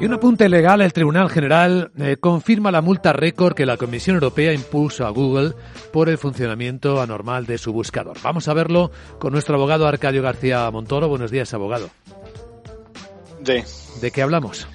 Y 0.00 0.06
un 0.06 0.12
apunte 0.12 0.48
legal, 0.48 0.80
el 0.80 0.92
Tribunal 0.92 1.30
General 1.30 1.92
eh, 1.96 2.16
confirma 2.18 2.72
la 2.72 2.82
multa 2.82 3.12
récord 3.12 3.54
que 3.54 3.64
la 3.64 3.76
Comisión 3.76 4.14
Europea 4.14 4.52
impuso 4.52 5.06
a 5.06 5.10
Google 5.10 5.52
por 5.92 6.08
el 6.08 6.18
funcionamiento 6.18 7.00
anormal 7.00 7.46
de 7.46 7.58
su 7.58 7.72
buscador. 7.72 8.18
Vamos 8.22 8.48
a 8.48 8.54
verlo 8.54 8.90
con 9.20 9.32
nuestro 9.32 9.54
abogado 9.54 9.86
Arcadio 9.86 10.20
García 10.20 10.68
Montoro. 10.72 11.08
Buenos 11.08 11.30
días, 11.30 11.54
abogado. 11.54 11.90
¿De, 13.40 13.64
¿De 14.00 14.10
qué 14.10 14.22
hablamos? 14.22 14.66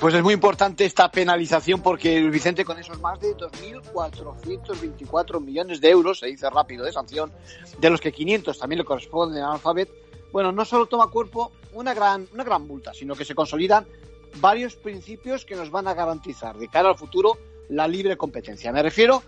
Pues 0.00 0.14
es 0.14 0.22
muy 0.22 0.32
importante 0.34 0.84
esta 0.84 1.10
penalización 1.10 1.80
porque 1.80 2.20
Vicente 2.28 2.64
con 2.64 2.78
esos 2.78 3.00
más 3.00 3.18
de 3.20 3.34
2.424 3.36 5.40
millones 5.40 5.80
de 5.80 5.90
euros, 5.90 6.18
se 6.18 6.26
dice 6.26 6.50
rápido 6.50 6.84
de 6.84 6.92
sanción, 6.92 7.32
de 7.78 7.90
los 7.90 8.00
que 8.00 8.12
500 8.12 8.58
también 8.58 8.80
le 8.80 8.84
corresponden 8.84 9.42
a 9.42 9.52
Alphabet, 9.52 9.88
bueno, 10.32 10.52
no 10.52 10.64
solo 10.64 10.86
toma 10.86 11.08
cuerpo 11.08 11.52
una 11.72 11.94
gran, 11.94 12.26
una 12.32 12.42
gran 12.42 12.66
multa, 12.66 12.92
sino 12.94 13.14
que 13.14 13.24
se 13.24 13.34
consolidan 13.34 13.86
varios 14.36 14.76
principios 14.76 15.44
que 15.44 15.56
nos 15.56 15.70
van 15.70 15.88
a 15.88 15.94
garantizar 15.94 16.56
de 16.56 16.68
cara 16.68 16.90
al 16.90 16.98
futuro 16.98 17.38
la 17.68 17.88
libre 17.88 18.16
competencia. 18.16 18.72
Me 18.72 18.82
refiero 18.82 19.22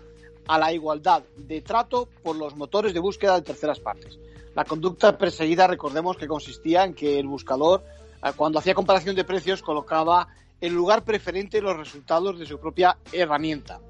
a 0.47 0.59
la 0.59 0.71
igualdad 0.71 1.23
de 1.35 1.61
trato 1.61 2.07
por 2.23 2.35
los 2.35 2.55
motores 2.55 2.93
de 2.93 2.99
búsqueda 2.99 3.35
de 3.35 3.41
terceras 3.41 3.79
partes. 3.79 4.19
La 4.55 4.63
conducta 4.63 5.17
perseguida, 5.17 5.67
recordemos 5.67 6.17
que 6.17 6.27
consistía 6.27 6.83
en 6.83 6.93
que 6.93 7.19
el 7.19 7.27
buscador, 7.27 7.83
eh, 8.23 8.31
cuando 8.35 8.59
hacía 8.59 8.73
comparación 8.73 9.15
de 9.15 9.25
precios, 9.25 9.61
colocaba 9.61 10.27
en 10.61 10.73
lugar 10.73 11.03
preferente 11.03 11.61
los 11.61 11.75
resultados 11.75 12.39
de 12.39 12.45
su 12.45 12.59
propia 12.59 12.97
herramienta. 13.11 13.81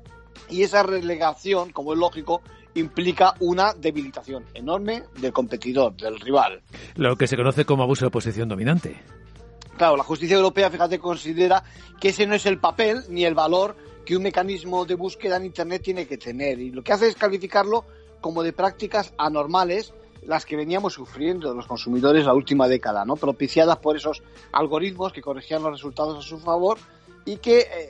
Y 0.50 0.64
esa 0.64 0.84
relegación, 0.84 1.72
como 1.72 1.94
es 1.94 2.00
lógico, 2.00 2.42
implica 2.74 3.36
una 3.40 3.74
debilitación 3.74 4.46
enorme 4.54 5.04
del 5.20 5.32
competidor, 5.32 5.96
del 5.96 6.20
rival. 6.20 6.62
Lo 6.96 7.16
que 7.16 7.28
se 7.28 7.38
conoce 7.38 7.66
como 7.66 7.84
abuso 7.84 8.06
de 8.06 8.12
posición 8.12 8.50
dominante. 8.50 9.02
Claro, 9.78 9.98
la 9.98 10.04
justicia 10.04 10.38
europea, 10.38 10.70
fíjate, 10.70 11.00
considera 11.00 11.64
que 12.00 12.10
ese 12.10 12.26
no 12.26 12.36
es 12.36 12.46
el 12.46 12.60
papel 12.60 13.04
ni 13.10 13.26
el 13.26 13.34
valor 13.34 13.76
que 14.06 14.16
un 14.16 14.24
mecanismo 14.24 14.86
de 14.86 14.96
búsqueda 14.96 15.36
en 15.38 15.46
Internet 15.46 15.82
tiene 15.84 16.08
que 16.08 16.18
tener. 16.18 16.60
Y 16.60 16.72
lo 16.72 16.82
que 16.82 16.94
hace 16.94 17.08
es 17.08 17.16
calificarlo 17.16 17.84
como 18.22 18.44
de 18.44 18.54
prácticas 18.54 19.14
anormales 19.18 19.94
las 20.26 20.46
que 20.46 20.56
veníamos 20.56 20.94
sufriendo 20.94 21.54
los 21.54 21.68
consumidores 21.68 22.26
la 22.26 22.34
última 22.34 22.68
década, 22.68 23.06
¿no? 23.06 23.16
propiciadas 23.16 23.78
por 23.78 23.96
esos 23.96 24.24
algoritmos 24.52 25.14
que 25.14 25.22
corregían 25.22 25.62
los 25.62 25.74
resultados 25.74 26.18
a 26.18 26.28
su 26.28 26.40
favor 26.40 26.78
y 27.26 27.38
que 27.38 27.60
eh, 27.60 27.90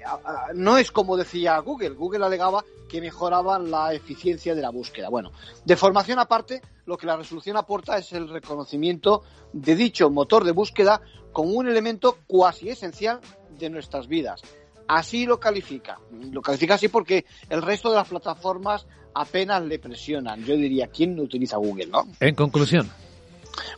no 0.54 0.78
es 0.78 0.92
como 0.92 1.18
decía 1.18 1.60
Google. 1.60 1.90
Google 1.90 2.26
alegaba 2.26 2.64
que 2.88 3.02
mejoraban 3.02 3.70
la 3.70 3.94
eficiencia 3.94 4.56
de 4.56 4.62
la 4.62 4.70
búsqueda. 4.70 5.10
Bueno, 5.10 5.32
de 5.66 5.76
formación 5.76 6.20
aparte, 6.20 6.62
lo 6.86 6.98
que 6.98 7.06
la 7.06 7.18
resolución 7.18 7.58
aporta 7.58 7.98
es 7.98 8.14
el 8.14 8.30
reconocimiento 8.30 9.24
de 9.52 9.76
dicho 9.76 10.10
motor 10.10 10.44
de 10.44 10.52
búsqueda 10.52 11.02
como 11.32 11.52
un 11.52 11.68
elemento 11.68 12.20
cuasi 12.28 12.70
esencial 12.70 13.20
de 13.60 13.70
nuestras 13.70 14.08
vidas. 14.08 14.42
Así 14.88 15.26
lo 15.26 15.40
califica. 15.40 16.00
Lo 16.32 16.42
califica 16.42 16.76
así 16.76 16.88
porque 16.88 17.26
el 17.50 17.62
resto 17.62 17.90
de 17.90 17.96
las 17.96 18.08
plataformas 18.08 18.86
apenas 19.14 19.64
le 19.64 19.80
presionan. 19.80 20.44
Yo 20.46 20.56
diría, 20.56 20.88
¿quién 20.88 21.16
no 21.16 21.24
utiliza 21.24 21.58
Google, 21.58 21.88
no? 21.88 22.08
En 22.20 22.36
conclusión. 22.36 22.90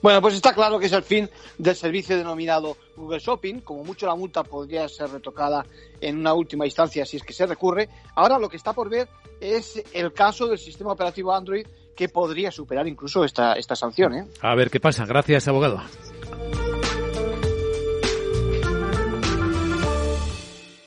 Bueno, 0.02 0.22
pues 0.22 0.36
está 0.36 0.54
claro 0.54 0.80
que 0.80 0.88
es 0.88 0.94
el 0.94 1.04
fin 1.04 1.30
del 1.58 1.76
servicio 1.76 2.18
denominado 2.18 2.78
Google 2.96 3.20
Shopping. 3.20 3.62
Como 3.62 3.84
mucho 3.84 4.06
la 4.06 4.16
multa 4.16 4.44
podría 4.44 4.88
ser 4.88 5.10
retocada 5.10 5.66
en 6.00 6.18
una 6.18 6.34
última 6.34 6.66
instancia 6.66 7.06
si 7.06 7.18
es 7.18 7.24
que 7.24 7.34
se 7.34 7.46
recurre. 7.46 7.90
Ahora 8.16 8.40
lo 8.40 8.50
que 8.50 8.58
está 8.58 8.74
por 8.74 8.90
ver 8.90 9.08
es 9.40 9.84
el 9.94 10.14
caso 10.14 10.48
del 10.48 10.58
sistema 10.58 10.92
operativo 10.92 11.34
Android 11.34 11.66
que 11.96 12.10
podría 12.10 12.52
superar 12.52 12.88
incluso 12.88 13.24
esta, 13.24 13.54
esta 13.54 13.76
sanción. 13.76 14.14
¿eh? 14.14 14.28
A 14.42 14.56
ver 14.56 14.70
qué 14.70 14.80
pasa. 14.80 15.06
Gracias, 15.06 15.48
abogado. 15.48 15.82